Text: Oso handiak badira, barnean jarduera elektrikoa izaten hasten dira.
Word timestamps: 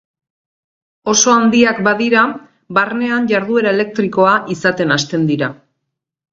Oso 1.11 1.33
handiak 1.33 1.81
badira, 1.89 2.23
barnean 2.79 3.29
jarduera 3.35 3.77
elektrikoa 3.79 4.35
izaten 4.57 4.99
hasten 4.99 5.33
dira. 5.33 5.55